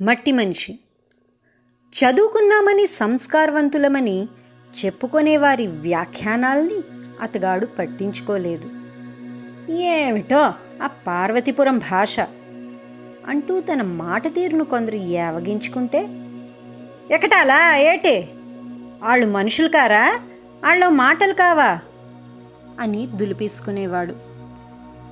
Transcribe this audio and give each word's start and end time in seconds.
మట్టి 0.00 0.32
మనిషి. 0.32 0.78
చదువుకున్నామని 1.92 2.86
సంస్కారవంతులమని 2.86 4.28
చెప్పుకునే 4.84 5.36
వారి 5.36 5.66
వ్యాఖ్యానాల్ని 5.66 6.80
అతగాడు 7.20 7.66
పట్టించుకోలేదు. 7.66 8.70
ఏమిటో 9.72 10.54
ఆ 10.82 10.86
పార్వతీపురం 10.86 11.78
భాష 11.78 12.20
అంటూ 13.26 13.60
తన 13.60 13.82
మాట 13.82 14.34
తీరును 14.34 14.64
కొందరు 14.64 14.96
ఏవగించుకుంటే 14.96 15.98
ఎకటాలా 17.14 17.76
ఏటే? 17.76 18.28
వాళ్ళు 19.02 19.26
మనుషులు 19.26 19.68
కారా? 19.68 20.20
వాళ్ళు 20.62 20.88
మాటలు 20.88 21.32
కావా? 21.32 21.78
అని 22.80 23.06
దులిపేసుకునేవాడు. 23.06 24.31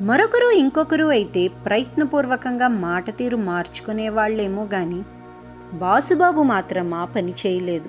మరొకరు 0.01 0.51
ఇంకొకరు 0.51 1.05
అయితే 1.05 1.49
ప్రయత్నపూర్వకంగా 1.49 2.69
మాట 2.69 3.11
తీరు 3.11 3.37
మార్చుకునేవాళ్ళేమో 3.37 4.69
గాని 4.75 5.03
బాసుబాబు 5.77 6.43
మాత్రం 6.43 6.95
ఆ 6.95 7.05
పని 7.05 7.35
చేయలేదు. 7.47 7.89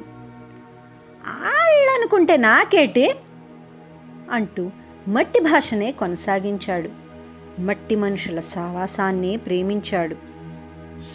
ఆళ్ళనుకుంటే 1.27 2.37
నాకేటి? 2.37 3.15
అంటూ 4.31 4.71
మట్టి 5.07 5.39
భాషనే 5.39 5.91
కొనసాగించాడు. 5.91 6.89
మట్టి 7.61 7.95
మనుషుల 7.95 8.39
సావాసాన్నే 8.39 9.35
ప్రేమించాడు. 9.35 10.15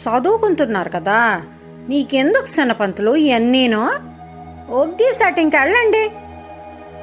చదువుకుంటున్నారు 0.02 0.90
కదా 0.90 1.42
నీకెందుకు 1.88 2.46
సనపంతులు 2.46 3.16
ఇవన్నీనో 3.16 3.92
ఒగ్గేసాటింకెళ్ళండి 4.70 6.10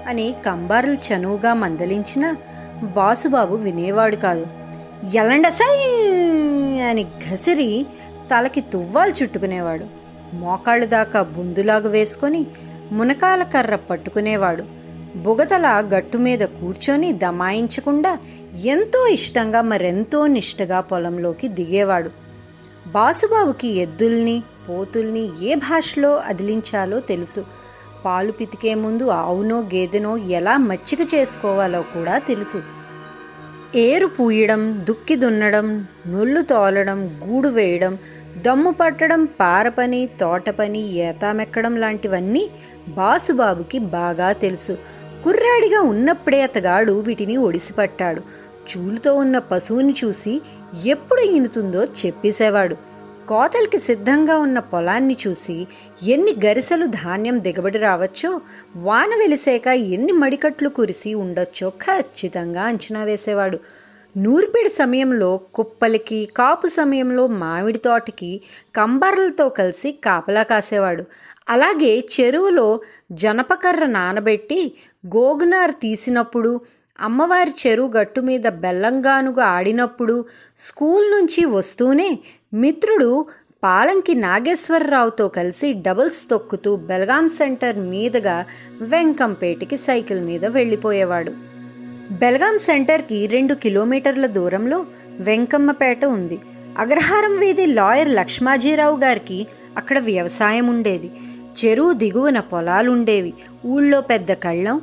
అని 0.07 0.35
కంబారులు 0.45 0.93
చనువుగా 0.93 1.53
మందలించిన 1.53 2.35
బాసుబాబు 2.83 3.55
వినేవాడు 3.55 4.15
కాదు. 4.15 4.45
ఎలండసై 5.15 5.77
అని 6.81 7.03
గసిరి 7.03 7.85
తలకి 8.31 8.61
తువ్వాలు 8.61 9.13
చుట్టుకునేవాడు. 9.23 9.85
మోకాళ్ళు 10.35 10.85
దాకా 10.85 11.21
బుందులాగు 11.21 11.89
వేసుకొని 11.89 12.45
మునకాల 12.91 13.43
కర్ర 13.43 13.75
పట్టుకునేవాడు. 13.75 14.63
బుగతల 15.15 15.85
గట్టు 15.95 16.17
మీద 16.17 16.39
కూర్చొని 16.39 17.13
దమాయించకుండా 17.13 18.17
ఎంతో 18.65 19.07
ఇష్టంగా 19.07 19.61
మరెంతో 19.61 20.27
నిష్టగా 20.27 20.79
పొలంలోకి 20.79 21.47
దిగేవాడు. 21.47 22.09
బాసుబాబుకి 22.87 23.67
ఎద్దుల్ని 23.67 24.43
పోతుల్ని 24.69 25.29
ఏ 25.41 25.55
భాషలో 25.55 26.15
అదిలించాలో 26.15 26.99
తెలుసు. 26.99 27.45
పాలు 28.05 28.31
పితికే 28.31 28.73
ముందు 28.73 29.03
ఆవునో 29.03 29.59
గేదెనో 29.59 30.17
ఎలా 30.17 30.57
మచ్చిక 30.57 31.13
చేసుకోవాలో 31.15 31.81
కూడా 31.81 32.17
తెలుసు. 32.17 32.61
ఏరు 33.75 34.07
పూయడం 34.07 34.85
దుక్కి 34.89 35.15
దున్నడం 35.15 35.87
నొల్లు 36.07 36.41
తోలడం 36.41 37.19
గూడు 37.23 37.47
వేయడం 37.47 37.97
దమ్ము 38.37 38.71
పట్టడం 38.71 39.25
పారపని 39.25 40.09
తోటపని 40.21 40.93
ఏతామెక్కడం 40.93 41.77
లాంటివన్నీ 41.77 42.49
బాసుబాబుకి 42.89 43.79
బాగా 43.79 44.31
తెలుసు. 44.31 44.77
కుర్రాడిగా 45.23 45.81
ఉన్నప్పుడే 45.81 46.41
అతగాడు 46.41 46.93
వీటిని 46.93 47.37
ఒడిసిపట్టాడు. 47.37 48.21
చూలుతో 48.71 49.15
ఉన్న 49.15 49.37
పశువుని 49.37 49.95
చూసి 50.03 50.41
ఎప్పుడు 50.85 51.21
ఈనుతుందో 51.21 51.83
చెప్పేసేవాడు. 51.83 52.92
కోతలకి 53.27 53.79
సిద్ధంగా 53.79 54.37
ఉన్న 54.37 54.59
పొలాన్ని 54.59 55.15
చూసి 55.27 55.67
ఎన్ని 56.03 56.35
గరిసెలు 56.45 56.85
ధాన్యం 56.85 57.39
దిగబడి 57.39 57.77
రావచ్చో 57.77 58.41
వాన 58.75 59.09
వెలిసాక 59.17 59.67
ఎన్ని 59.67 60.13
మడికట్లు 60.13 60.69
కురిసి 60.69 61.13
ఉండొచ్చో 61.13 61.69
ఖచ్చితంగా 61.69 62.63
అంచనా 62.63 63.03
వేసేవాడు. 63.03 63.59
నూర్పిడి 64.17 64.69
సమయంలో 64.69 65.37
కుప్పలకి 65.53 66.29
కాపు 66.37 66.67
సమయంలో 66.67 67.27
మామిడి 67.27 67.77
తోటకి 67.77 68.41
కంబర్లతో 68.75 69.49
కలిసి 69.49 69.91
కాపలా 69.91 70.43
కాసేవాడు. 70.43 71.05
అలాగే 71.49 72.03
చెరువులో 72.15 72.79
జనపకర్ర 73.11 73.85
నానబెట్టి 73.85 74.73
గోగునార్ 75.07 75.71
తీసినప్పుడు 75.71 76.61
అమ్మవారి 76.99 77.51
చెరువు 77.67 77.91
గట్టు 77.91 78.21
మీద 78.21 78.47
బెల్లంగానుగా 78.47 79.43
ఆడినప్పుడు 79.43 80.25
స్కూల్ 80.57 81.11
నుంచి 81.11 81.45
వస్తూనే 81.45 82.19
మిత్రుడు 82.53 83.25
పాలంకి 83.63 84.15
నాగేశ్వరరావుతో 84.15 85.27
కలిసి 85.27 85.73
డబుల్స్ 85.73 86.29
తొక్కుతూ 86.29 86.75
బెల్గాం 86.75 87.27
సెంటర్ 87.27 87.77
మీదుగా 87.77 88.45
వెంకంపేటకి 88.81 89.77
సైకిల్ 89.77 90.21
మీద 90.21 90.45
వెళ్ళిపోయేవాడు. 90.45 91.31
బెల్గాం 92.11 92.57
సెంటర్కి 92.57 93.27
రెండు 93.27 93.53
కిలోమీటర్ల 93.53 94.25
దూరంలో 94.25 94.85
వెంకమ్మపేట 95.19 96.05
ఉంది. 96.05 96.39
అగ్రహారం 96.77 97.39
వీధి 97.39 97.65
లాయర్ 97.65 98.09
లక్ష్మాజీరావు 98.09 98.97
గారికి 98.97 99.47
అక్కడ 99.77 99.99
వ్యవసాయం 99.99 100.67
ఉండేది. 100.67 101.11
చెరువు 101.65 101.93
దిగువన 101.93 102.39
పొలాలుండేవి. 102.39 103.33
ఊళ్ళో 103.65 104.01
పెద్ద 104.01 104.31
కళ్ళం 104.31 104.81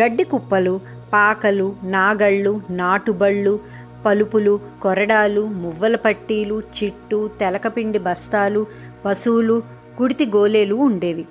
గడ్డి 0.00 0.24
కుప్పలు 0.24 0.80
పాకలు 1.12 1.76
నాగళ్ళు 1.84 2.60
నాటుబళ్ళు 2.70 3.60
పలుపులు 4.06 4.60
కొరడాలు 4.82 5.40
మువ్వల 5.40 5.96
పట్టీలు 5.96 6.62
చిట్టు 6.76 7.30
తెలకపిండి 7.40 7.98
బస్తాలు 7.98 8.66
పశువులు 9.04 9.62
కుడితి 9.98 10.26
గోలేలు 10.26 10.74
ఉండేవి. 10.74 11.24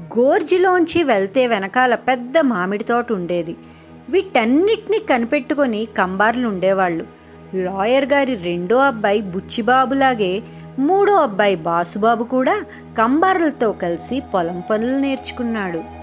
గోర్జిలోంచి 0.00 1.02
వెళ్తే 1.02 1.46
వెనకాల 1.46 1.94
పెద్ద 1.94 2.38
మామిడి 2.38 2.84
తోట 2.84 3.12
ఉండేది. 3.12 3.56
వీటన్నిటినీ 4.10 4.98
కనిపెట్టుకొని 4.98 5.88
కంబార్లు 5.98 6.48
ఉండేవాళ్ళు. 6.48 7.04
లాయర్ 7.54 8.04
గారి 8.04 8.34
రెండో 8.34 8.76
అబ్బాయి 8.76 9.20
బుచ్చిబాబులాగే 9.20 10.42
మూడో 10.78 11.14
అబ్బాయి 11.16 11.56
బాసుబాబు 11.56 12.24
కూడా 12.24 12.64
కంబార్లతో 12.98 13.72
కలిసి 13.72 14.22
పొలం 14.34 14.62
పనులు 14.70 14.98
నేర్చుకున్నాడు. 14.98 16.01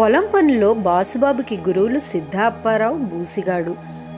పొలం 0.00 0.24
పనుల్లో 0.34 0.74
బాసుబాబుకి 0.74 1.56
గురువులు 1.56 1.98
సిద్ధాప్పారావు 1.98 2.98
బూసిగాడు. 2.98 3.76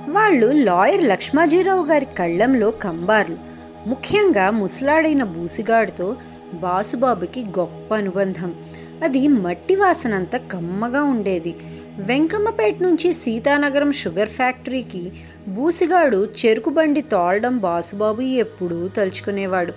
వాళ్ళు 0.09 0.47
లాయర్ 0.47 1.05
లక్ష్మాజీరావు 1.05 1.87
గారి 1.87 2.07
కళ్ళంలో 2.19 2.71
కంబార్లు. 2.71 3.37
ముఖ్యంగా 3.87 4.51
ముసలాడైన 4.51 5.23
బూసిగాడితో 5.23 6.17
బాసుబాబుకి 6.55 7.45
గొప్ప 7.59 7.95
అనుబంధం. 7.95 8.55
అది 9.05 9.29
మట్టి 9.29 9.77
వాసనంత 9.77 10.37
కమ్మగా 10.37 11.03
ఉండేది. 11.03 11.57
వెంకమ్మపేట 11.99 12.83
నుంచి 12.83 13.13
సీతానగరం 13.13 13.93
షుగర్ 13.93 14.29
ఫ్యాక్టరీకి 14.29 15.13
బూసిగాడు 15.49 16.29
చెరుకు 16.47 16.71
బండి 16.71 17.01
తోలడం 17.01 17.59
బాసుబాబు 17.59 18.21
ఎప్పుడూ 18.21 18.89
తలుచుకునేవాడు. 18.89 19.73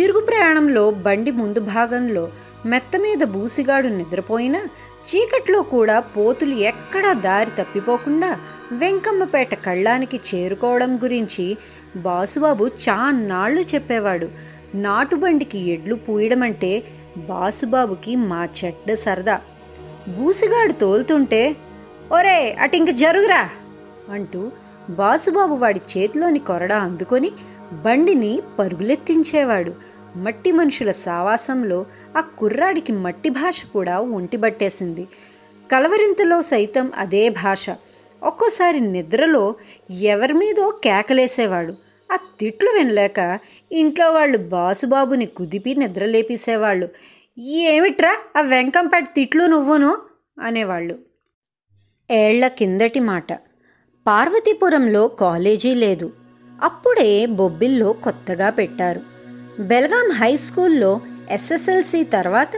తిరుగు 0.00 0.20
ప్రయాణంలో 0.20 0.90
బండి 0.90 1.30
ముందు 1.30 1.60
భాగంలో 1.60 2.22
మెత్త 2.66 2.92
మీద 2.96 3.22
బూసిగాడు 3.24 3.88
నిద్రపోయినా 3.88 4.60
చీకట్లో 5.08 5.62
కూడా 5.62 5.96
పోతులు 6.14 6.54
ఎక్కడా 6.70 7.10
దారి 7.12 7.50
తప్పిపోకుండా 7.50 8.30
వెంకమ్మపేట 8.72 9.54
కళ్ళానికి 9.66 10.20
చేరుకోవడం 10.30 10.96
గురించి 10.96 11.46
బాసుబాబు 11.96 12.66
చాన్నాళ్ళు 12.66 13.60
చెప్పేవాడు. 13.60 14.28
నాటుబండికి 14.74 15.60
ఎడ్లు 15.74 15.94
పూయడమంటే 15.94 16.72
బాసుబాబుకి 17.28 18.16
మా 18.16 18.48
చెడ్డ 18.58 18.94
సరదా. 18.94 19.36
బూసిగాడు 20.08 20.72
తోలుతుంటే 20.72 21.42
ఒరే 22.12 22.40
అటింక 22.60 22.90
జరుగురా 23.04 23.42
అంటూ 24.12 24.42
బాసుబాబు 24.90 25.54
వాడి 25.54 25.82
చేతిలోని 25.92 26.38
కొరడా 26.38 26.78
అందుకొని 26.88 27.32
బండిని 27.84 28.42
పరుగులెత్తించేవాడు. 28.58 29.72
మట్టి 30.16 30.52
మనుషుల 30.52 30.90
సావాసంలో 30.90 31.86
ఆ 32.16 32.20
కుర్రాడికి 32.20 32.92
మట్టి 32.92 33.28
భాష 33.28 33.64
కూడా 33.64 34.00
ఒంటిబట్టేసింది 34.00 35.08
కలవరింతలో 35.72 36.42
సైతం 36.42 36.92
అదే 36.96 37.28
భాష. 37.28 37.70
ఒక్కోసారి 38.22 38.80
నిద్రలో 38.80 39.54
ఎవరి 39.90 40.32
మీదో 40.32 40.80
కేకలేసేవాడు. 40.84 41.72
ఆ 42.12 42.16
తిట్లు 42.40 42.70
వినలేక 42.70 43.38
ఇంట్లో 43.72 44.12
వాళ్ళు 44.12 44.38
బాసుబాబుని 44.38 45.26
కుదిపి 45.26 45.74
నిద్రలేపేసేవాళ్ళు. 45.74 46.88
ఏమిట్రా 47.38 48.16
ఆ 48.36 48.40
వెంకంపేట 48.40 49.04
తిట్లు 49.14 49.44
నువ్వును? 49.44 49.96
అనేవాళ్ళు. 50.40 50.98
ఏళ్ళ 52.10 52.48
కిందటి 52.48 53.00
మాట. 53.00 53.32
పార్వతీపురంలో 54.06 55.08
కాలేజీ 55.08 55.74
లేదు. 55.74 56.12
అప్పుడే 56.62 57.26
బొబ్బిల్లో 57.26 57.92
కొత్తగా 57.92 58.50
పెట్టారు. 58.50 59.09
బెల్గాం 59.60 60.10
హై 60.10 60.36
స్కూల్లో 60.36 61.00
ఎస్ఎస్ఎల్సి 61.30 62.04
తర్వాత 62.04 62.48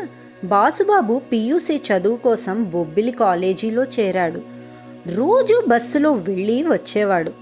బాసుబాబు 0.45 1.23
పియూసీ 1.33 1.77
చదువు 1.77 2.17
కోసం 2.17 2.65
బొబ్బిలి 2.65 3.13
కాలేజీలో 3.13 3.83
చేరాడు. 3.83 4.41
రోజు 5.15 5.65
బస్సులో 5.69 6.13
వెళ్ళి 6.13 6.63
వచ్చేవాడు. 6.63 7.33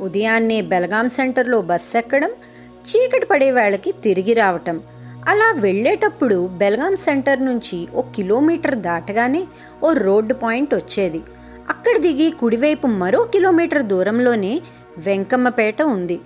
ఉదయాన్నే 0.00 0.60
బెల్గాం 0.60 1.08
సెంటర్లో 1.08 1.62
బస్సు 1.62 1.96
ఎక్కడం 1.96 2.30
చీకటి 2.88 3.26
పడే 3.26 3.50
వేళకి 3.50 3.92
తిరిగి 3.92 4.32
రావటం. 4.32 4.80
అలా 5.28 5.60
వెళ్ళేటప్పుడు 5.60 6.46
బెల్గాం 6.46 6.96
సెంటర్ 6.96 7.44
నుంచి 7.44 7.88
ఓ 7.94 8.02
కిలోమీటర్ 8.02 8.74
దాటగానే 8.74 9.44
ఓ 9.84 9.92
రోడ్డు 9.92 10.34
పాయింట్ 10.34 10.74
వచ్చేది. 10.74 11.22
అక్కడ 11.68 11.96
దిగి 11.96 12.30
కుడివైపు 12.30 12.86
మరో 12.86 13.24
కిలోమీటర్ 13.24 13.82
దూరంలోనే 13.82 14.60
వెంకమ్మపేట 14.98 15.82
ఉంది. 15.82 16.20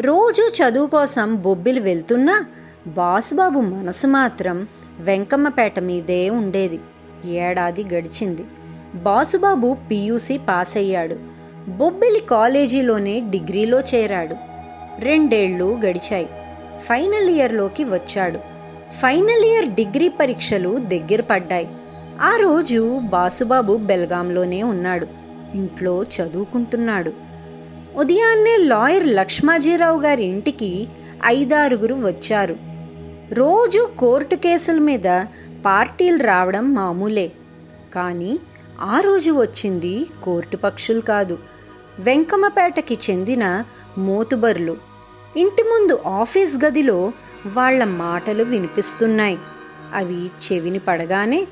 రోజు 0.00 0.50
చదువు 0.56 0.86
కోసం 0.86 1.36
బొబ్బిలి 1.36 1.80
వెళ్తున్నా 1.80 2.44
బాసుబాబు 2.86 3.60
మనసు 3.60 4.06
మాత్రం 4.06 4.68
వెంకమ్మపేట 5.00 5.78
మీదే 5.80 6.30
ఉండేది. 6.30 6.80
ఏడాది 7.24 7.84
గడిచింది. 7.84 8.44
బాసుబాబు 8.94 9.76
పీయూసీ 9.90 10.38
పాస్ 10.38 10.76
అయ్యాడు 10.76 11.16
బొబ్బిలి 11.68 12.20
కాలేజీలోనే 12.20 13.20
డిగ్రీలో 13.20 13.80
చేరాడు. 13.80 14.36
రెండేళ్ళు 14.98 15.78
గడిచాయి. 15.86 16.28
ఫైనల్ 16.84 17.28
ఇయర్లోకి 17.28 17.84
వచ్చాడు. 17.84 18.38
ఫైనల్ 18.98 19.44
ఇయర్ 19.44 19.68
డిగ్రీ 19.68 20.08
పరీక్షలు 20.08 20.78
దగ్గర 20.78 21.20
పడ్డాయి. 21.20 21.68
ఆ 22.20 22.36
రోజు 22.36 23.00
బాసుబాబు 23.02 23.76
బెల్గాంలోనే 23.76 24.62
ఉన్నాడు. 24.62 25.06
ఇంట్లో 25.54 26.02
చదువుకుంటున్నాడు. 26.02 27.25
ఉదయాన్నే 27.96 28.56
లాయర్ 28.56 29.06
లక్ష్మాజీరావు 29.06 30.00
గారి 30.00 30.24
ఇంటికి 30.24 30.88
ఐదారుగురు 31.26 31.94
వచ్చారు. 31.94 32.56
రోజు 33.32 33.88
కోర్టు 33.98 34.34
కేసుల 34.34 34.78
మీద 34.78 35.24
పార్టీలు 35.64 36.22
రావడం 36.22 36.74
మామూలే. 36.74 37.32
కానీ 37.94 38.38
ఆ 38.80 39.00
రోజు 39.00 39.30
వచ్చింది 39.30 40.06
కోర్టు 40.24 40.56
పక్షులు 40.56 41.00
కాదు. 41.00 41.38
వెంకమ్మపేటకి 41.98 42.98
చెందిన 43.10 43.64
మోతుబర్లు. 43.98 44.76
ఇంటి 45.36 45.62
ముందు 45.62 46.00
ఆఫీస్ 46.06 46.64
గదిలో 46.64 47.12
వాళ్ళ 47.46 47.84
మాటలు 47.84 48.44
వినిపిస్తున్నాయి. 48.44 49.38
అవి 49.94 50.26
చెవిని 50.26 50.78
పడగానే 50.78 51.46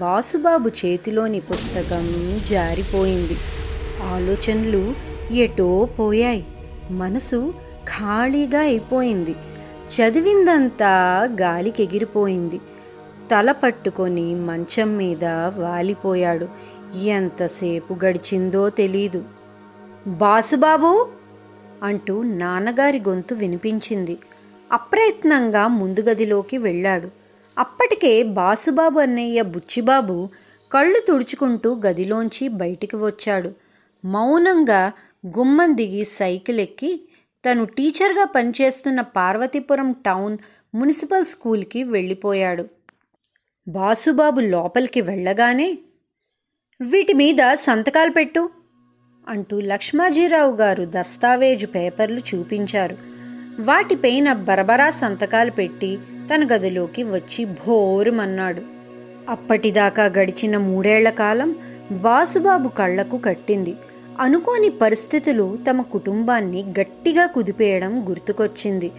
బాసుబాబు 0.00 0.68
చేతిలోని 0.68 1.40
పుస్తకం 1.40 2.40
జారిపోయింది. 2.50 3.36
ఆలోచనలు 4.02 5.07
ఎటో 5.30 5.88
పోయాయి. 5.98 6.44
మనసు 6.90 7.54
ఖాళీగా 7.84 8.60
అయిపోయింది. 8.60 9.34
చదివిందంతా 9.88 11.22
గాలికి 11.40 11.82
ఎగిరిపోయింది 11.82 12.58
తల 13.30 13.52
పట్టుకొని 13.52 14.34
మంచం 14.34 14.96
మీద 14.96 15.24
వాలిపోయాడు. 15.56 16.48
ఎంతసేపు 16.96 17.96
గడిచిందో 18.04 18.70
తెలీదు. 18.70 19.24
బాసుబాబు! 20.06 21.08
అంటూ 21.82 22.22
నాన్నగారి 22.22 22.98
గొంతు 22.98 23.34
వినిపించింది. 23.34 24.18
అప్రయత్నంగా 24.72 25.68
ముందు 25.68 26.00
గదిలోకి 26.00 26.58
వెళ్ళాడు. 26.58 27.08
అప్పటికే 27.58 28.22
బాసుబాబు 28.22 29.00
అన్నయ్య 29.00 29.42
బుచ్చిబాబు 29.42 30.28
కళ్ళు 30.72 30.98
తుడుచుకుంటూ 31.08 31.80
గదిలోంచి 31.86 32.48
బయటికి 32.48 32.96
వచ్చాడు. 32.96 33.52
మౌనంగా 34.04 34.92
గుమ్మం 35.26 35.76
దిగి 35.76 36.04
సైకిల్ 36.04 36.60
ఎక్కి 36.60 37.08
తను 37.44 37.64
టీచర్గా 37.64 38.24
పనిచేస్తున్న 38.24 39.00
పార్వతీపురం 39.00 39.92
టౌన్ 39.92 40.38
మున్సిపల్ 40.74 41.24
స్కూల్కి 41.24 41.82
వెళ్ళిపోయాడు. 41.82 42.64
బాసుబాబు 43.68 44.40
లోపలికి 44.40 45.00
వెళ్ళగానే 45.00 45.78
వీటి 46.80 47.12
మీద 47.12 47.54
సంతకాలు 47.54 48.10
పెట్టు 48.10 48.50
అంటూ 49.28 49.60
లక్ష్మాజీరావు 49.60 50.56
గారు 50.56 50.84
దస్తావేజు 50.84 51.66
పేపర్లు 51.66 52.18
చూపించారు. 52.18 52.96
వాటిపైన 53.60 54.32
బరబరా 54.32 54.90
సంతకాలు 54.90 55.50
పెట్టి 55.50 55.98
తన 56.34 56.48
గదిలోకి 56.52 57.02
వచ్చి 57.02 57.44
భోరుమన్నాడు. 57.44 58.62
అప్పటిదాకా 59.28 60.04
గడిచిన 60.04 60.56
మూడేళ్ళ 60.56 61.10
కాలం 61.10 61.56
బాసుబాబు 61.92 62.68
కళ్ళకు 62.68 63.18
కట్టింది. 63.18 63.74
అనుకోని 64.20 64.68
పరిస్థితులు 64.68 65.58
తమ 65.70 65.82
కుటుంబాన్ని 65.82 66.64
గట్టిగా 66.80 67.26
కుదిపేయడం 67.26 68.08
గుర్తుకొచ్చింది. 68.08 68.92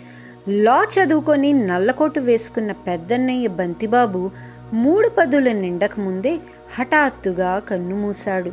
లా 0.48 0.88
చదువుకొని 0.94 1.54
నల్లకోటు 1.54 2.19
వేసుకున్న 2.19 2.71
పెద్దన్నయ్య 2.71 3.48
బంతిబాబు 3.48 4.31
మూడు 4.74 5.10
పదుల 5.10 5.51
నిండక 5.51 6.00
ముందే 6.00 6.39
హఠాత్తుగా 6.80 7.60
కన్నుమూశాడు 7.60 8.51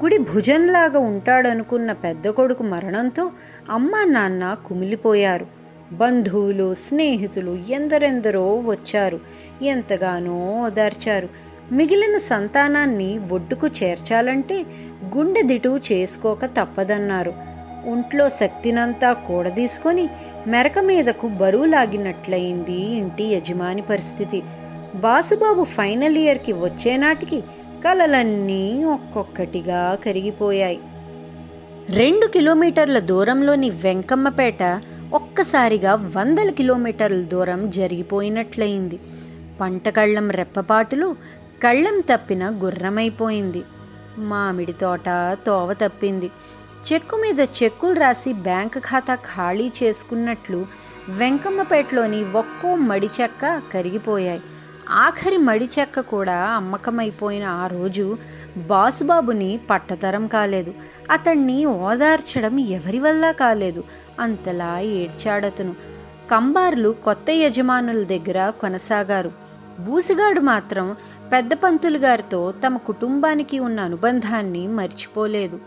కుడి 0.00 0.18
భుజంలాగా 0.18 0.98
ఉంటాడనుకున్న 0.98 1.92
పెద్ద 1.92 2.28
కొడుకు 2.28 2.62
మరణంతో 2.62 3.30
అమ్మా 3.70 4.04
నాన్న 4.04 4.56
కుమిలిపోయారు. 4.66 5.46
బంధువులు 5.92 6.74
స్నేహితులు 6.74 7.58
ఎందరెందరో 7.68 8.58
వచ్చారు. 8.58 9.20
ఎంతగానో 9.62 10.62
ఓదార్చారు. 10.64 11.28
మిగిలిన 11.70 12.18
సంతానాన్ని 12.18 13.18
ఒడ్డుకు 13.30 13.66
చేర్చాలంటే 13.66 14.64
గుండె 15.16 15.42
దిటువు 15.42 15.80
చేసుకోక 15.92 16.44
తప్పదన్నారు. 16.44 17.32
ఒంట్లో 17.86 18.28
శక్తినంతా 18.28 19.12
కూడదీసుకొని 19.12 20.08
మెరక 20.46 20.78
మీదకు 20.78 21.26
బరువు 21.26 21.64
లాగినట్లయింది 21.64 22.72
ఇంటి 22.72 23.24
యజమాని 23.24 23.82
పరిస్థితి. 23.82 24.42
బాసుబాబు 24.94 25.64
ఫైనల్ 25.64 26.18
ఇయర్కి 26.18 26.52
వచ్చేనాటికి 26.52 27.42
కలలన్నీ 27.84 28.84
ఒక్కొక్కటిగా 28.84 29.98
కరిగిపోయాయి. 30.04 30.80
రెండు 31.90 32.26
కిలోమీటర్ల 32.26 32.98
దూరంలోని 32.98 33.70
వెంకమ్మపేట 33.70 34.62
ఒక్కసారిగా 35.12 35.94
వందల 35.94 36.50
కిలోమీటర్ల 36.50 37.22
దూరం 37.22 37.70
జరిగిపోయినట్లయింది. 37.70 39.00
పంట 39.60 39.88
కళ్ళం 39.88 40.30
రెప్పపాటులు 40.30 41.16
కళ్ళం 41.62 42.00
తప్పిన 42.00 42.48
గుర్రమైపోయింది. 42.64 43.62
మామిడి 44.18 44.72
తోట 44.72 45.36
తోవ 45.46 45.72
తప్పింది. 45.72 46.30
చెక్కు 46.92 47.16
మీద 47.16 47.40
చెక్కులు 47.40 47.94
రాసి 47.94 48.32
బ్యాంక్ 48.32 48.78
ఖాతా 48.78 49.14
ఖాళీ 49.14 49.72
చేసుకున్నట్లు 49.82 50.66
వెంకమ్మపేటలోని 51.08 52.24
ఒక్కో 52.24 52.74
మడి 52.74 53.10
చెక్క 53.20 53.62
కరిగిపోయాయి. 53.74 54.42
ఆఖరి 54.88 55.36
మడి 55.36 55.68
చెక్క 55.78 56.00
కూడా 56.00 56.44
అమ్మకమైపోయిన 56.44 57.44
ఆ 57.44 57.66
రోజు 57.66 58.18
బాసుబాబుని 58.56 59.60
పట్టతరం 59.70 60.26
కాలేదు. 60.26 60.74
అతన్ని 61.10 61.64
ఓదార్చడం 61.66 62.58
ఎవరి 62.58 62.98
వల్ల 62.98 63.30
కాలేదు? 63.30 63.84
అంతలా 64.20 64.80
ఏడ్చాడతను. 64.80 65.74
కంబార్లు 66.30 66.96
కొత్త 67.04 67.30
యజమానుల 67.30 68.02
దగ్గర 68.02 68.50
కొనసాగారు. 68.50 69.32
బూసిగాడు 69.80 70.40
మాత్రం 70.40 70.96
పెద్ద 71.32 71.52
పంతులు 71.52 71.98
గారితో 71.98 72.54
తమ 72.66 72.76
కుటుంబానికి 72.76 73.58
ఉన్న 73.58 73.80
అనుబంధాన్ని 73.80 74.68
మర్చిపోలేదు. 74.68 75.60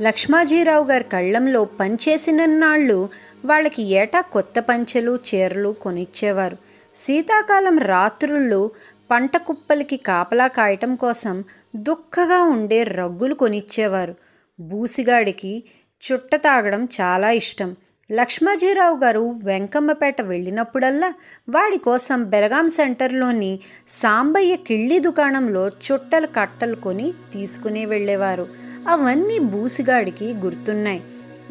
లక్ష్మాజీరావు 0.00 0.84
గారి 0.84 1.04
కళ్ళంలో 1.04 1.64
పనిచేసినన్నాళ్ళు 1.64 3.08
వాళ్ళకి 3.44 3.82
ఏటా 3.82 4.20
కొత్త 4.20 4.60
పంచెలు 4.60 5.18
చీరలు 5.34 5.72
కొనిచ్చేవారు. 5.72 6.56
శీతాకాలం 6.94 7.78
రాత్రుళ్ళు 7.78 8.70
పంట 9.10 9.36
కుప్పలకి 9.36 9.96
కాపలా 9.96 10.46
కాయటం 10.46 10.96
కోసం 10.96 11.44
దుఃఖగా 11.76 12.42
ఉండే 12.42 12.82
రగ్గులు 12.82 13.34
కొనిచ్చేవారు. 13.34 14.14
బూసిగాడికి 14.60 15.64
చుట్ట 16.12 16.34
తాగడం 16.34 16.84
చాలా 16.84 17.30
ఇష్టం. 17.30 17.76
లక్ష్మాజీరావు 18.12 18.96
గారు 18.96 19.40
వెంకమ్మపేట 19.44 20.22
వెళ్ళినప్పుడల్లా 20.22 21.14
వాడి 21.48 21.76
కోసం 21.76 22.24
బెలగాం 22.24 22.68
సెంటర్లోని 22.68 23.60
సాంబయ్య 23.88 24.56
కిళ్ళి 24.56 24.98
దుకాణంలో 24.98 25.68
చుట్టలు 25.68 26.26
కట్టలు 26.26 26.74
కొని 26.74 27.12
తీసుకుని 27.12 27.86
వెళ్ళేవారు. 27.86 28.46
అవన్నీ 28.88 29.38
బూసిగాడికి 29.38 30.34
గుర్తున్నాయి. 30.34 31.02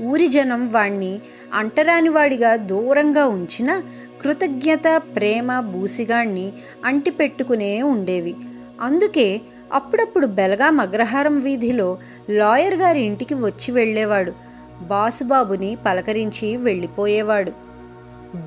ఊరి 0.02 0.28
జనం 0.28 0.72
వాణ్ణి 0.72 1.20
అంటరానివాడిగా 1.54 2.56
దూరంగా 2.56 3.26
ఉంచిన 3.26 3.82
కృతజ్ఞత 4.22 5.02
ప్రేమ 5.16 5.60
బూసిగాణ్ణి 5.60 6.54
అంటిపెట్టుకునే 6.86 7.82
ఉండేవి. 7.82 8.36
అందుకే 8.82 9.42
అప్పుడప్పుడు 9.74 10.28
బెలగాం 10.28 10.80
అగ్రహారం 10.80 11.40
వీధిలో 11.40 11.98
లాయర్ 12.30 12.76
గారి 12.76 13.02
ఇంటికి 13.02 13.34
వచ్చి 13.34 13.72
వెళ్ళేవాడు. 13.72 14.53
బాసుబాబుని 14.88 15.78
పలకరించి 15.86 16.58
వెళ్ళిపోయేవాడు. 16.58 17.52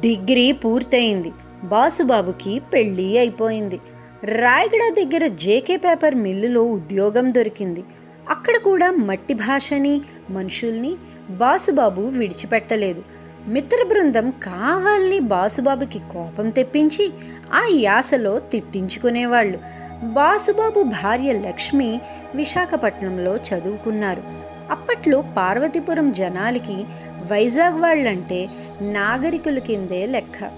డిగ్రీ 0.01 0.53
పూర్తయింది. 0.53 1.33
బాసుబాబుకి 1.65 2.59
పెళ్ళి 2.73 3.19
అయిపోయింది. 3.19 3.81
రాయగడ 4.25 4.95
దగ్గర 4.95 5.27
జేకే 5.27 5.77
పేపర్ 5.77 6.15
మిల్లులో 6.15 6.63
ఉద్యోగం 6.63 7.35
దొరికింది. 7.35 7.85
అక్కడ 8.29 8.57
కూడా 8.57 8.91
మట్టి 8.91 9.35
భాషని 9.35 10.01
మనుషుల్ని 10.31 10.95
బాసుబాబు 11.31 12.03
విడిచిపెట్టలేదు. 12.03 13.03
మిత్ర 13.49 13.87
బృందం 13.89 14.31
కావాలని 14.31 15.21
బాసుబాబుకి 15.21 15.99
కోపం 15.99 16.51
తెప్పించి 16.51 17.11
ఆ 17.55 17.67
యాసలో 17.71 18.39
తిట్టించుకునేవాళ్ళు. 18.39 19.59
బాసుబాబు 20.05 20.83
భార్య 20.83 21.33
లక్ష్మి 21.33 22.01
విశాఖపట్నంలో 22.35 23.37
చదువుకున్నారు. 23.37 24.46
అప్పట్లో 24.71 25.25
పార్వతీపురం 25.37 26.13
జనాలకి 26.13 26.85
వైజాగ్ 27.31 27.81
వాళ్ళంటే 27.81 28.49
నాగరికుల 28.81 29.59
కిందే 29.59 30.07
లెక్క. 30.07 30.51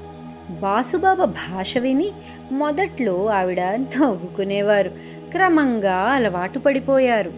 బాసుబాబు 0.50 1.24
భాష 1.24 1.78
విని 1.78 2.12
మొదట్లో 2.52 3.26
ఆవిడ 3.26 3.60
నవ్వుకునేవారు. 3.60 4.88
క్రమంగా 5.32 5.94
అలవాటు 5.94 6.58
పడిపోయారు. 6.58 7.32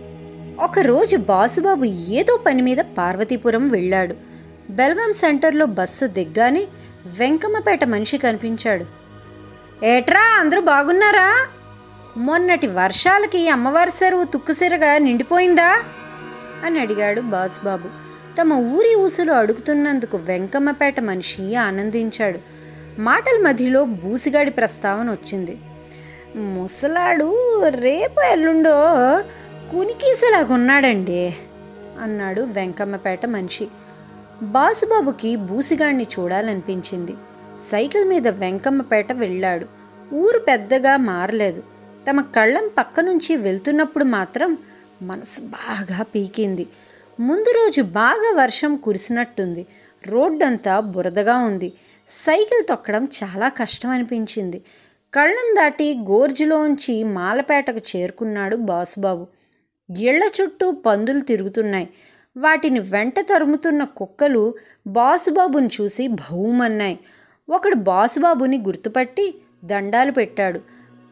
ఒకరోజు 0.60 1.16
బాసుబాబు 1.16 1.84
ఏదో 1.84 2.40
పని 2.46 2.62
మీద 2.62 2.76
పార్వతీపురం 2.76 3.68
వెళ్ళాడు. 3.68 4.14
బెల్గాం 4.70 5.12
సెంటర్లో 5.12 5.66
బస్సు 5.66 6.06
దిగ్గానే 6.06 6.66
వెంకమ్మపేట 7.06 7.84
మనిషి 7.84 8.18
కనిపించాడు. 8.18 8.84
ఏట్రా 9.84 10.40
అందరూ 10.40 10.60
బాగున్నారా? 10.60 11.34
మొన్నటి 12.16 12.66
వర్షాలకి 12.66 13.48
అమ్మవారి 13.48 13.90
సెరువు 13.90 14.24
తుక్కుసిరగా 14.24 14.98
నిండిపోయిందా? 14.98 15.82
అని 16.64 16.78
అడిగాడు 16.80 17.20
బాసుబాబు 17.20 17.88
తమ 18.40 18.52
ఊరి 18.52 18.94
ఊసులు 18.94 19.32
అడుగుతున్నందుకు 19.32 20.16
వెంకమ్మపేట 20.16 21.00
మనిషి 21.00 21.54
ఆనందించాడు. 21.54 22.38
మాటల 23.00 23.42
మధ్యలో 23.42 23.84
బూసిగాడి 23.84 24.50
ప్రస్తావన 24.50 25.10
వచ్చింది. 25.10 25.58
ముసలాడు 26.36 27.62
రేపు 27.68 28.20
ఎల్లుండో 28.20 28.70
కునికీసలాగున్నాడండి 29.70 31.36
అన్నాడు 32.02 32.40
వెంకమ్మపేట 32.40 33.26
మనిషి. 33.26 33.68
బాసుబాబుకి 34.42 35.36
బూసిగాడిని 35.36 36.06
చూడాలనిపించింది. 36.18 37.14
సైకిల్ 37.70 38.04
మీద 38.04 38.28
వెంకమ్మపేట 38.28 39.12
వెళ్ళాడు. 39.12 39.66
ఊరు 40.14 40.38
పెద్దగా 40.38 40.96
మారలేదు. 40.96 41.62
తమ 42.10 42.20
కళ్ళం 42.20 42.70
పక్క 42.78 43.00
నుంచి 43.00 43.36
వెళ్తున్నప్పుడు 43.36 44.04
మాత్రం 44.04 44.58
మనసు 45.02 45.40
బాగా 45.40 46.02
పీకింది. 46.02 46.66
ముందు 47.20 47.50
రోజు 47.50 47.82
బాగా 47.82 48.42
వర్షం 48.42 48.76
కురిసినట్టుంది. 48.76 49.66
రోడ్డంతా 50.06 50.80
బురదగా 50.80 51.36
ఉంది. 51.36 51.72
సైకిల్ 52.08 52.68
తొక్కడం 52.68 53.08
చాలా 53.24 53.48
కష్టం 53.48 53.88
అనిపించింది 53.90 54.62
కళ్ళం 55.14 55.54
దాటి 55.58 55.94
గోర్జులోంచి 55.94 57.04
మాలపేటకు 57.04 57.96
చేరుకున్నాడు 57.96 58.56
బాసుబాబు. 58.56 59.26
ఇళ్ళ 59.98 60.30
చుట్టూ 60.42 60.70
పందులు 60.70 61.20
తిరుగుతున్నాయి. 61.20 61.88
వాటిని 62.36 62.78
వెంట 62.78 63.20
తరుముతున్న 63.20 63.84
కుక్కలు 63.84 64.54
బాసుబాబుని 64.86 65.70
చూసి 65.80 66.08
భౌమన్నాయి. 66.08 66.98
ఒకడు 67.50 67.74
బాసుబాబుని 67.74 68.58
గుర్తుపట్టి 68.58 69.34
దండాలు 69.64 70.12
పెట్టాడు. 70.12 70.60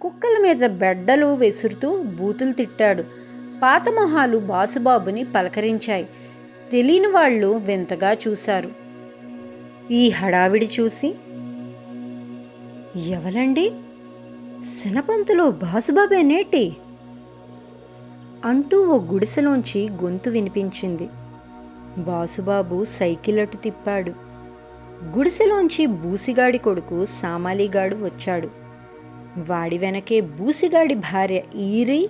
కుక్కల 0.00 0.42
మీద 0.42 0.66
బెడ్డలు 0.66 1.34
వెసురుతూ 1.34 2.02
బూతులు 2.02 2.52
తిట్టాడు. 2.52 3.04
పాత 3.62 3.88
మొహాలు 3.88 4.38
బాసుబాబుని 4.38 5.24
పలకరించాయి. 5.24 6.08
తెలియని 6.72 7.06
వాళ్ళు 7.06 7.46
వింతగా 7.46 8.12
చూశారు. 8.12 8.70
ఈ 9.90 10.10
హడావిడి 10.10 10.68
చూసి 10.80 11.14
ఎవలండి 12.96 13.72
శనపంతులో 14.64 15.50
బాసుబాబేనేటి 15.50 16.76
అంటూ 18.44 18.86
ఓ 18.86 18.98
గుడిసెలోంచి 18.98 19.88
గొంతు 19.88 20.30
వినిపించింది. 20.30 21.08
బాసుబాబు 21.98 22.84
సైకిల్ 22.84 23.38
అటు 23.38 23.56
తిప్పాడు. 23.56 24.12
గుడిసెలోంచి 25.18 25.86
బూసిగాడి 25.86 26.58
కొడుకు 26.58 27.04
సామాలిగాడు 27.04 27.96
వచ్చాడు. 27.96 28.48
వాడి 29.38 29.78
వెనకే 29.78 30.20
బూసిగాడి 30.20 30.94
భార్య 30.94 31.40
ఈరి 31.56 32.08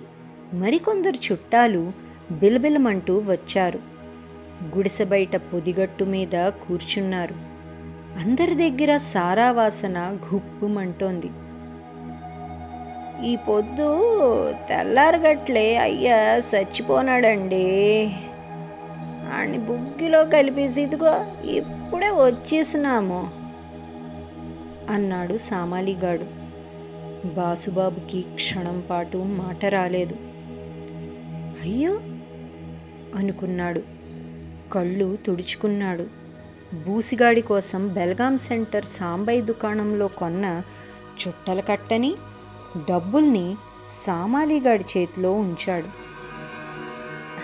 మరికొందరు 0.53 1.31
చుట్టాలు 1.31 1.91
బిలబిలమంటూ 2.31 3.23
వచ్చారు. 3.27 3.79
గుడిసె 4.77 5.03
బయట 5.03 5.35
పొదిగట్టు 5.35 6.03
మీద 6.03 6.49
కూర్చున్నారు. 6.49 7.33
అందరి 8.19 8.55
దగ్గర 8.55 8.97
సారా 8.97 9.51
వాసన 9.51 10.17
గుప్పుమంటోంది 10.33 11.29
ఈ 13.27 13.35
పొద్దు 13.35 13.87
తెల్లారగట్లే 14.69 15.77
అయ్యా 15.77 16.37
చచ్చిపోనాడండి. 16.37 18.13
ఆడిని 19.33 19.57
బుగ్గిలో 19.57 20.25
కలిపేసి 20.25 20.81
ఇదిగో 20.81 21.25
ఇప్పుడే 21.43 22.09
వచ్చేసినాము 22.09 23.31
అన్నాడు 24.89 25.37
సామాలిగాడు. 25.37 26.25
బాసుబాబుకి 27.27 28.21
క్షణం 28.21 28.83
పాటు 28.89 29.17
మాట 29.17 29.65
రాలేదు. 29.65 30.28
అయ్యో 31.61 31.99
అనుకున్నాడు. 33.15 33.83
కళ్ళు 34.73 35.17
తుడుచుకున్నాడు. 35.25 36.07
బూసిగాడి 36.87 37.41
కోసం 37.41 37.87
బెల్గాం 37.87 38.37
సెంటర్ 38.37 38.85
సాంబయ్య 38.85 39.41
దుకాణంలో 39.41 40.07
కొన్న 40.07 40.61
చుట్టల 41.27 41.59
కట్టని 41.59 42.15
డబ్బుల్ని 42.89 43.55
సామాలిగాడి 43.87 44.85
చేతిలో 44.97 45.33
ఉంచాడు. 45.33 45.85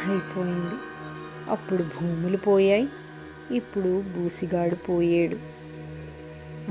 అయిపోయింది. 0.10 0.76
అప్పుడు 1.50 1.84
భూములు 1.84 2.38
పోయాయి. 2.38 2.88
ఇప్పుడు 3.52 4.04
బూసిగాడు 4.18 4.76
పోయాడు 4.76 5.38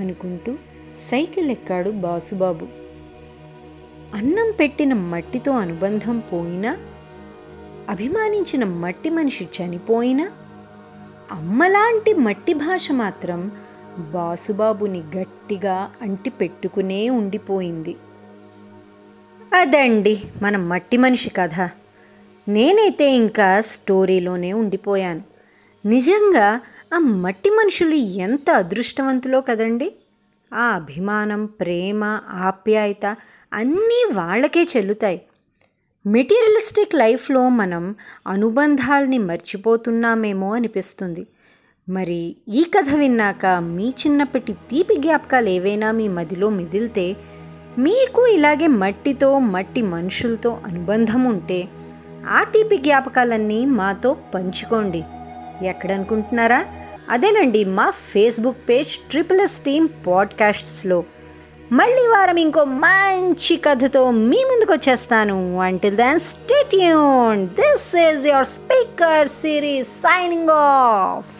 అనుకుంటూ 0.00 0.54
సైకిల్ 1.10 1.50
ఎక్కాడు 1.50 1.90
బాసుబాబు. 1.90 2.68
అన్నం 4.14 4.52
పెట్టిన 4.60 4.94
మట్టితో 4.94 5.52
అనుబంధం 5.52 6.18
పోయినా 6.18 6.76
అభిమానించిన 7.88 8.64
మట్టి 8.64 9.10
మనిషి 9.10 9.48
చనిపోయినా 9.60 10.30
అమ్మలాంటి 11.30 12.14
మట్టి 12.14 12.54
భాష 12.54 12.92
మాత్రం 12.92 13.50
బాసుబాబుని 13.98 15.02
గట్టిగా 15.16 15.90
అంటి 16.02 16.30
పెట్టుకునే 16.30 17.10
ఉండిపోయింది. 17.10 17.96
అదండి 19.54 20.22
మన 20.42 20.56
మట్టి 20.56 20.96
మనిషి 20.96 21.30
కథ. 21.30 21.70
నేనైతే 22.48 23.10
ఇంకా 23.10 23.60
స్టోరీలోనే 23.60 24.52
ఉండిపోయాను. 24.52 25.22
నిజంగా 25.86 26.60
ఆ 26.94 26.98
మట్టి 26.98 27.50
మనుషులు 27.50 27.94
ఎంత 27.94 28.50
అదృష్టవంతులో 28.50 29.40
కదండి? 29.40 29.94
ఆ 30.54 30.62
అభిమానం 30.62 31.46
ప్రేమ 31.46 32.20
ఆప్యాయత 32.28 33.16
అన్నీ 33.52 34.10
వాళ్ళకే 34.12 34.66
చెల్లుతాయి. 34.76 35.22
మెటీరియలిస్టిక్ 36.06 36.94
లైఫ్లో 36.94 37.48
మనం 37.48 37.94
అనుబంధాల్ని 38.28 39.18
మర్చిపోతున్నామేమో 39.18 40.54
అనిపిస్తుంది. 40.54 41.26
మరి 41.88 42.36
ఈ 42.48 42.64
కథ 42.64 42.94
విన్నాక 42.94 43.46
మీ 43.46 43.88
చిన్నప్పటి 43.88 44.52
తీపి 44.52 44.96
జ్ఞాపకాలు 44.96 45.48
ఏవైనా 45.48 45.92
మీ 45.92 46.08
మదిలో 46.08 46.50
మిదిలితే 46.50 47.16
మీకు 47.78 48.26
ఇలాగే 48.26 48.66
మట్టితో 48.66 49.38
మట్టి 49.38 49.82
మనుషులతో 49.82 50.60
అనుబంధం 50.66 51.24
ఉంటే 51.24 51.68
ఆ 52.26 52.44
తీపి 52.44 52.76
జ్ఞాపకాలన్నీ 52.76 53.64
మాతో 53.64 54.16
పంచుకోండి. 54.34 55.04
ఎక్కడనుకుంటున్నారా? 55.62 56.66
అదేనండి 57.10 57.64
మా 57.64 57.90
Facebook 57.90 58.68
page 58.68 58.88
triple 58.88 59.40
S 59.40 59.58
team 59.58 59.88
పాడ్కాస్ట్స్లో. 60.06 61.04
మళ్ళీ 61.70 62.02
వారం 62.08 62.38
ఇంకో 62.38 62.62
మంచి 62.80 63.54
కథతో 63.56 64.02
మీ 64.22 64.40
ముందుకు 64.44 64.72
వచ్చేస్తాను 64.72 65.36
until 65.60 65.96
then 65.96 66.20
stay tune 66.22 67.40
this 67.56 67.88
is 68.02 68.26
your 68.26 68.48
speaker 68.50 69.28
series 69.34 69.92
signing 70.02 70.52
off 70.56 71.32